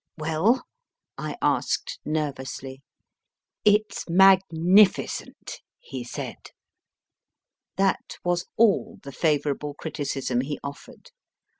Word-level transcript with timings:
Well? 0.17 0.63
I 1.19 1.35
asked, 1.43 1.99
nervously. 2.03 2.81
It 3.63 3.83
s 3.91 4.05
magnificent, 4.09 5.61
he 5.77 6.03
said. 6.03 6.49
That 7.75 8.17
was 8.23 8.47
all 8.57 8.97
the 9.03 9.11
favourable 9.11 9.75
criticism 9.75 10.41
he 10.41 10.57
offered. 10.63 11.11